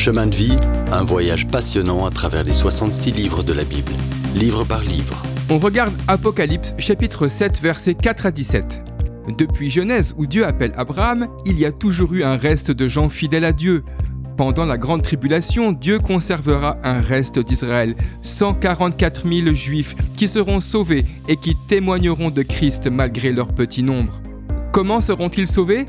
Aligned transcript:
Chemin 0.00 0.28
de 0.28 0.34
vie, 0.34 0.56
un 0.92 1.04
voyage 1.04 1.46
passionnant 1.46 2.06
à 2.06 2.10
travers 2.10 2.42
les 2.42 2.52
66 2.52 3.12
livres 3.12 3.42
de 3.42 3.52
la 3.52 3.64
Bible, 3.64 3.92
livre 4.34 4.64
par 4.64 4.80
livre. 4.80 5.22
On 5.50 5.58
regarde 5.58 5.92
Apocalypse 6.08 6.74
chapitre 6.78 7.28
7 7.28 7.60
versets 7.60 7.96
4 7.96 8.24
à 8.24 8.30
17. 8.30 8.82
Depuis 9.36 9.68
Genèse 9.68 10.14
où 10.16 10.24
Dieu 10.24 10.46
appelle 10.46 10.72
Abraham, 10.78 11.28
il 11.44 11.58
y 11.58 11.66
a 11.66 11.70
toujours 11.70 12.14
eu 12.14 12.22
un 12.22 12.38
reste 12.38 12.70
de 12.70 12.88
gens 12.88 13.10
fidèles 13.10 13.44
à 13.44 13.52
Dieu. 13.52 13.84
Pendant 14.38 14.64
la 14.64 14.78
grande 14.78 15.02
tribulation, 15.02 15.70
Dieu 15.70 15.98
conservera 15.98 16.78
un 16.82 17.02
reste 17.02 17.38
d'Israël, 17.38 17.94
144 18.22 19.28
000 19.28 19.54
juifs 19.54 19.94
qui 20.16 20.28
seront 20.28 20.60
sauvés 20.60 21.04
et 21.28 21.36
qui 21.36 21.54
témoigneront 21.68 22.30
de 22.30 22.40
Christ 22.40 22.88
malgré 22.90 23.32
leur 23.32 23.48
petit 23.48 23.82
nombre. 23.82 24.18
Comment 24.72 25.02
seront-ils 25.02 25.46
sauvés? 25.46 25.84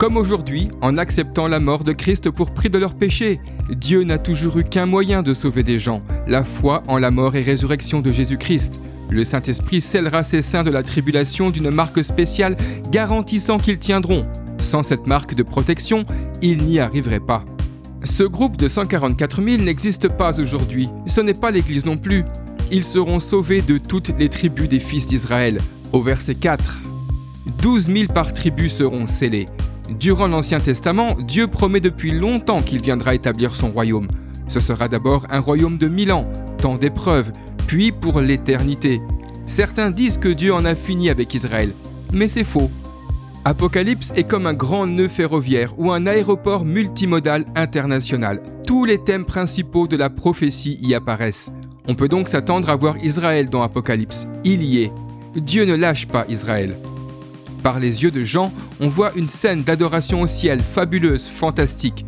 Comme 0.00 0.16
aujourd'hui, 0.16 0.70
en 0.80 0.96
acceptant 0.96 1.46
la 1.46 1.60
mort 1.60 1.84
de 1.84 1.92
Christ 1.92 2.30
pour 2.30 2.52
prix 2.52 2.70
de 2.70 2.78
leurs 2.78 2.94
péchés. 2.94 3.38
Dieu 3.68 4.02
n'a 4.02 4.16
toujours 4.16 4.56
eu 4.56 4.64
qu'un 4.64 4.86
moyen 4.86 5.22
de 5.22 5.34
sauver 5.34 5.62
des 5.62 5.78
gens, 5.78 6.00
la 6.26 6.42
foi 6.42 6.82
en 6.88 6.96
la 6.96 7.10
mort 7.10 7.36
et 7.36 7.42
résurrection 7.42 8.00
de 8.00 8.10
Jésus-Christ. 8.10 8.80
Le 9.10 9.26
Saint-Esprit 9.26 9.82
scellera 9.82 10.22
ces 10.22 10.40
saints 10.40 10.62
de 10.62 10.70
la 10.70 10.82
tribulation 10.82 11.50
d'une 11.50 11.68
marque 11.68 12.02
spéciale 12.02 12.56
garantissant 12.90 13.58
qu'ils 13.58 13.78
tiendront. 13.78 14.24
Sans 14.56 14.82
cette 14.82 15.06
marque 15.06 15.34
de 15.34 15.42
protection, 15.42 16.06
ils 16.40 16.62
n'y 16.62 16.80
arriveraient 16.80 17.20
pas. 17.20 17.44
Ce 18.02 18.22
groupe 18.22 18.56
de 18.56 18.68
144 18.68 19.42
000 19.42 19.62
n'existe 19.62 20.08
pas 20.08 20.40
aujourd'hui. 20.40 20.88
Ce 21.04 21.20
n'est 21.20 21.34
pas 21.34 21.50
l'Église 21.50 21.84
non 21.84 21.98
plus. 21.98 22.24
Ils 22.72 22.84
seront 22.84 23.20
sauvés 23.20 23.60
de 23.60 23.76
toutes 23.76 24.18
les 24.18 24.30
tribus 24.30 24.66
des 24.66 24.80
fils 24.80 25.06
d'Israël. 25.06 25.60
Au 25.92 26.00
verset 26.00 26.36
4, 26.36 26.78
12 27.60 27.90
000 27.92 28.12
par 28.14 28.32
tribu 28.32 28.70
seront 28.70 29.06
scellés. 29.06 29.46
Durant 29.98 30.28
l'Ancien 30.28 30.60
Testament, 30.60 31.14
Dieu 31.18 31.46
promet 31.48 31.80
depuis 31.80 32.12
longtemps 32.12 32.62
qu'il 32.62 32.80
viendra 32.80 33.14
établir 33.14 33.54
son 33.54 33.70
royaume. 33.70 34.06
Ce 34.46 34.60
sera 34.60 34.88
d'abord 34.88 35.26
un 35.30 35.40
royaume 35.40 35.78
de 35.78 35.88
mille 35.88 36.12
ans, 36.12 36.26
temps 36.58 36.76
d'épreuves, 36.76 37.32
puis 37.66 37.92
pour 37.92 38.20
l'éternité. 38.20 39.00
Certains 39.46 39.90
disent 39.90 40.18
que 40.18 40.28
Dieu 40.28 40.54
en 40.54 40.64
a 40.64 40.74
fini 40.74 41.10
avec 41.10 41.34
Israël, 41.34 41.72
mais 42.12 42.28
c'est 42.28 42.44
faux. 42.44 42.70
Apocalypse 43.44 44.12
est 44.16 44.24
comme 44.24 44.46
un 44.46 44.54
grand 44.54 44.86
nœud 44.86 45.08
ferroviaire 45.08 45.72
ou 45.78 45.90
un 45.90 46.06
aéroport 46.06 46.64
multimodal 46.64 47.46
international. 47.56 48.42
Tous 48.66 48.84
les 48.84 48.98
thèmes 48.98 49.24
principaux 49.24 49.86
de 49.86 49.96
la 49.96 50.10
prophétie 50.10 50.78
y 50.82 50.94
apparaissent. 50.94 51.50
On 51.88 51.94
peut 51.94 52.08
donc 52.08 52.28
s'attendre 52.28 52.68
à 52.68 52.76
voir 52.76 52.96
Israël 53.02 53.48
dans 53.48 53.62
Apocalypse. 53.62 54.28
Il 54.44 54.62
y 54.62 54.82
est. 54.82 54.92
Dieu 55.34 55.64
ne 55.64 55.74
lâche 55.74 56.06
pas 56.06 56.26
Israël. 56.28 56.76
Par 57.62 57.78
les 57.78 58.02
yeux 58.02 58.10
de 58.10 58.22
Jean, 58.22 58.52
on 58.80 58.88
voit 58.88 59.12
une 59.16 59.28
scène 59.28 59.62
d'adoration 59.62 60.22
au 60.22 60.26
ciel 60.26 60.60
fabuleuse, 60.60 61.28
fantastique. 61.28 62.06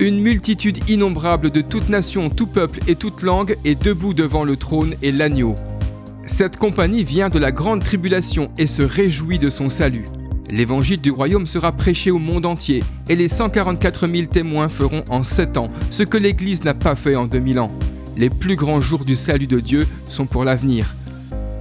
Une 0.00 0.20
multitude 0.20 0.78
innombrable 0.90 1.50
de 1.50 1.60
toutes 1.60 1.88
nations, 1.88 2.30
tout 2.30 2.48
peuple 2.48 2.80
et 2.88 2.96
toute 2.96 3.22
langue 3.22 3.56
est 3.64 3.80
debout 3.80 4.14
devant 4.14 4.42
le 4.42 4.56
trône 4.56 4.94
et 5.02 5.12
l'agneau. 5.12 5.54
Cette 6.24 6.56
compagnie 6.56 7.04
vient 7.04 7.28
de 7.28 7.38
la 7.38 7.52
grande 7.52 7.84
tribulation 7.84 8.50
et 8.58 8.66
se 8.66 8.82
réjouit 8.82 9.38
de 9.38 9.50
son 9.50 9.68
salut. 9.68 10.04
L'évangile 10.50 11.00
du 11.00 11.10
royaume 11.12 11.46
sera 11.46 11.72
prêché 11.72 12.10
au 12.10 12.18
monde 12.18 12.46
entier 12.46 12.82
et 13.08 13.14
les 13.14 13.28
144 13.28 14.08
000 14.08 14.26
témoins 14.26 14.68
feront 14.68 15.04
en 15.08 15.22
7 15.22 15.56
ans 15.56 15.70
ce 15.90 16.02
que 16.02 16.18
l'Église 16.18 16.64
n'a 16.64 16.74
pas 16.74 16.96
fait 16.96 17.14
en 17.14 17.26
2000 17.26 17.60
ans. 17.60 17.70
Les 18.16 18.30
plus 18.30 18.56
grands 18.56 18.80
jours 18.80 19.04
du 19.04 19.14
salut 19.14 19.46
de 19.46 19.60
Dieu 19.60 19.86
sont 20.08 20.26
pour 20.26 20.44
l'avenir. 20.44 20.94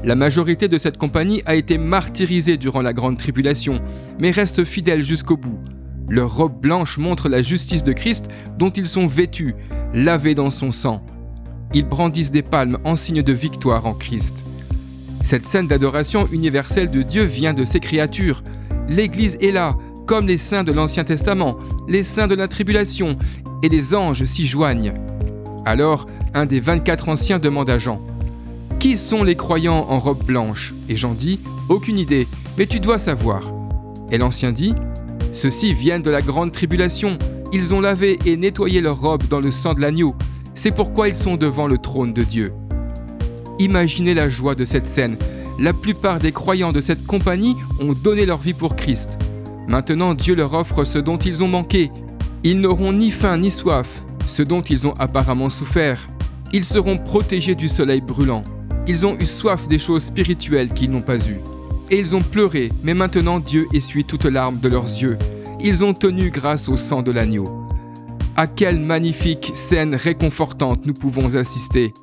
La 0.03 0.15
majorité 0.15 0.67
de 0.67 0.77
cette 0.77 0.97
compagnie 0.97 1.43
a 1.45 1.55
été 1.55 1.77
martyrisée 1.77 2.57
durant 2.57 2.81
la 2.81 2.93
grande 2.93 3.17
tribulation, 3.17 3.81
mais 4.19 4.31
reste 4.31 4.63
fidèle 4.63 5.03
jusqu'au 5.03 5.37
bout. 5.37 5.59
Leur 6.09 6.35
robe 6.35 6.59
blanche 6.59 6.97
montre 6.97 7.29
la 7.29 7.41
justice 7.41 7.83
de 7.83 7.93
Christ 7.93 8.27
dont 8.57 8.71
ils 8.71 8.87
sont 8.87 9.07
vêtus, 9.07 9.55
lavés 9.93 10.35
dans 10.35 10.49
son 10.49 10.71
sang. 10.71 11.05
Ils 11.73 11.87
brandissent 11.87 12.31
des 12.31 12.41
palmes 12.41 12.79
en 12.83 12.95
signe 12.95 13.21
de 13.21 13.33
victoire 13.33 13.85
en 13.85 13.93
Christ. 13.93 14.43
Cette 15.23 15.45
scène 15.45 15.67
d'adoration 15.67 16.27
universelle 16.31 16.89
de 16.89 17.03
Dieu 17.03 17.23
vient 17.23 17.53
de 17.53 17.63
ses 17.63 17.79
créatures, 17.79 18.43
L'Église 18.91 19.37
est 19.41 19.51
là, 19.51 19.77
comme 20.05 20.27
les 20.27 20.37
saints 20.37 20.65
de 20.65 20.73
l'Ancien 20.73 21.05
Testament, 21.05 21.57
les 21.87 22.03
saints 22.03 22.27
de 22.27 22.35
la 22.35 22.49
tribulation, 22.49 23.17
et 23.63 23.69
les 23.69 23.95
anges 23.95 24.25
s'y 24.25 24.45
joignent. 24.45 24.91
Alors, 25.65 26.07
un 26.33 26.45
des 26.45 26.59
24 26.59 27.07
anciens 27.07 27.39
demande 27.39 27.69
à 27.69 27.77
Jean, 27.77 28.05
Qui 28.81 28.97
sont 28.97 29.23
les 29.23 29.35
croyants 29.35 29.85
en 29.89 29.99
robe 29.99 30.23
blanche? 30.23 30.73
Et 30.89 30.95
Jean 30.95 31.13
dit, 31.13 31.39
Aucune 31.69 31.99
idée, 31.99 32.27
mais 32.57 32.65
tu 32.65 32.79
dois 32.79 32.97
savoir. 32.97 33.43
Et 34.09 34.17
l'ancien 34.17 34.51
dit, 34.51 34.73
Ceux-ci 35.33 35.75
viennent 35.75 36.01
de 36.01 36.09
la 36.09 36.23
grande 36.23 36.51
tribulation, 36.51 37.19
ils 37.53 37.75
ont 37.75 37.79
lavé 37.79 38.17
et 38.25 38.35
nettoyé 38.37 38.81
leurs 38.81 38.99
robes 38.99 39.27
dans 39.27 39.39
le 39.39 39.51
sang 39.51 39.75
de 39.75 39.81
l'agneau, 39.81 40.15
c'est 40.55 40.71
pourquoi 40.71 41.09
ils 41.09 41.15
sont 41.15 41.37
devant 41.37 41.67
le 41.67 41.77
trône 41.77 42.11
de 42.11 42.23
Dieu. 42.23 42.53
Imaginez 43.59 44.15
la 44.15 44.29
joie 44.29 44.55
de 44.55 44.65
cette 44.65 44.87
scène, 44.87 45.15
la 45.59 45.73
plupart 45.73 46.17
des 46.17 46.31
croyants 46.31 46.73
de 46.73 46.81
cette 46.81 47.05
compagnie 47.05 47.55
ont 47.79 47.93
donné 47.93 48.25
leur 48.25 48.39
vie 48.39 48.55
pour 48.55 48.75
Christ. 48.75 49.19
Maintenant, 49.67 50.15
Dieu 50.15 50.33
leur 50.33 50.55
offre 50.55 50.85
ce 50.85 50.97
dont 50.97 51.17
ils 51.17 51.43
ont 51.43 51.47
manqué. 51.47 51.91
Ils 52.43 52.59
n'auront 52.59 52.93
ni 52.93 53.11
faim 53.11 53.37
ni 53.37 53.51
soif, 53.51 54.03
ce 54.25 54.41
dont 54.41 54.61
ils 54.61 54.87
ont 54.87 54.95
apparemment 54.97 55.51
souffert. 55.51 56.09
Ils 56.51 56.65
seront 56.65 56.97
protégés 56.97 57.53
du 57.53 57.67
soleil 57.67 58.01
brûlant. 58.01 58.41
Ils 58.87 59.05
ont 59.05 59.15
eu 59.19 59.25
soif 59.25 59.67
des 59.67 59.77
choses 59.77 60.03
spirituelles 60.03 60.73
qu'ils 60.73 60.89
n'ont 60.89 61.01
pas 61.01 61.17
eues. 61.27 61.39
Et 61.91 61.99
ils 61.99 62.15
ont 62.15 62.21
pleuré, 62.21 62.71
mais 62.83 62.93
maintenant 62.93 63.39
Dieu 63.39 63.67
essuie 63.73 64.05
toutes 64.05 64.25
larmes 64.25 64.59
de 64.59 64.69
leurs 64.69 64.85
yeux. 64.85 65.17
Ils 65.59 65.83
ont 65.83 65.93
tenu 65.93 66.31
grâce 66.31 66.67
au 66.67 66.75
sang 66.75 67.03
de 67.03 67.11
l'agneau. 67.11 67.67
À 68.35 68.47
quelle 68.47 68.79
magnifique 68.79 69.51
scène 69.53 69.93
réconfortante 69.93 70.85
nous 70.85 70.93
pouvons 70.93 71.35
assister. 71.35 71.93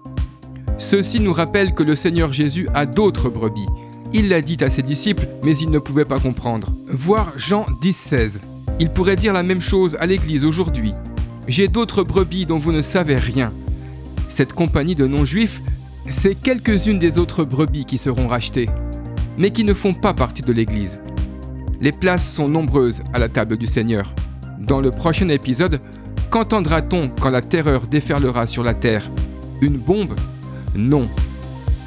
Ceci 0.76 1.18
nous 1.18 1.32
rappelle 1.32 1.74
que 1.74 1.82
le 1.82 1.96
Seigneur 1.96 2.32
Jésus 2.32 2.68
a 2.74 2.86
d'autres 2.86 3.28
brebis. 3.28 3.66
Il 4.14 4.28
l'a 4.28 4.40
dit 4.40 4.58
à 4.60 4.70
ses 4.70 4.82
disciples, 4.82 5.26
mais 5.42 5.56
ils 5.56 5.70
ne 5.70 5.80
pouvaient 5.80 6.04
pas 6.04 6.20
comprendre. 6.20 6.72
Voir 6.86 7.32
Jean 7.36 7.66
10, 7.80 7.96
16. 7.96 8.40
Il 8.78 8.90
pourrait 8.90 9.16
dire 9.16 9.32
la 9.32 9.42
même 9.42 9.60
chose 9.60 9.96
à 9.98 10.06
l'Église 10.06 10.44
aujourd'hui. 10.44 10.92
J'ai 11.48 11.66
d'autres 11.66 12.04
brebis 12.04 12.46
dont 12.46 12.58
vous 12.58 12.72
ne 12.72 12.82
savez 12.82 13.16
rien. 13.16 13.52
Cette 14.28 14.52
compagnie 14.52 14.94
de 14.94 15.06
non-juifs, 15.06 15.60
c'est 16.08 16.34
quelques-unes 16.34 16.98
des 16.98 17.18
autres 17.18 17.44
brebis 17.44 17.84
qui 17.84 17.98
seront 17.98 18.28
rachetées, 18.28 18.68
mais 19.36 19.50
qui 19.50 19.64
ne 19.64 19.74
font 19.74 19.94
pas 19.94 20.14
partie 20.14 20.42
de 20.42 20.52
l'Église. 20.52 21.00
Les 21.80 21.92
places 21.92 22.28
sont 22.28 22.48
nombreuses 22.48 23.02
à 23.12 23.18
la 23.18 23.28
table 23.28 23.56
du 23.56 23.66
Seigneur. 23.66 24.14
Dans 24.58 24.80
le 24.80 24.90
prochain 24.90 25.28
épisode, 25.28 25.80
qu'entendra-t-on 26.30 27.08
quand 27.08 27.30
la 27.30 27.42
terreur 27.42 27.86
déferlera 27.86 28.46
sur 28.46 28.64
la 28.64 28.74
terre? 28.74 29.10
Une 29.60 29.78
bombe? 29.78 30.14
Non, 30.74 31.08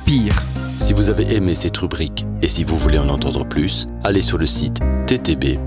pire. 0.06 0.42
Si 0.80 0.94
vous 0.94 1.10
avez 1.10 1.36
aimé 1.36 1.54
cette 1.56 1.78
rubrique 1.78 2.26
et 2.42 2.48
si 2.48 2.64
vous 2.64 2.78
voulez 2.78 2.98
en 2.98 3.10
entendre 3.10 3.46
plus, 3.46 3.88
allez 4.04 4.22
sur 4.22 4.38
le 4.38 4.46
site 4.46 4.80
ttb.twr.org 5.08 5.60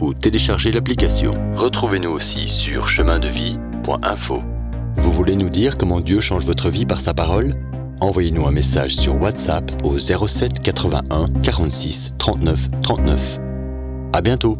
ou 0.00 0.14
téléchargez 0.14 0.72
l'application. 0.72 1.34
Retrouvez-nous 1.54 2.10
aussi 2.10 2.48
sur 2.48 2.88
chemindevie.info. 2.88 4.42
Vous 4.98 5.12
voulez 5.12 5.36
nous 5.36 5.48
dire 5.48 5.76
comment 5.76 6.00
Dieu 6.00 6.20
change 6.20 6.44
votre 6.44 6.70
vie 6.70 6.86
par 6.86 7.00
sa 7.00 7.14
parole? 7.14 7.54
Envoyez-nous 8.00 8.46
un 8.46 8.52
message 8.52 8.96
sur 8.96 9.20
WhatsApp 9.20 9.70
au 9.84 9.98
07 9.98 10.60
81 10.60 11.28
46 11.42 12.14
39 12.18 12.68
39. 12.82 13.38
À 14.12 14.20
bientôt 14.20 14.56